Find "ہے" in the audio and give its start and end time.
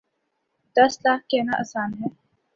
1.99-2.07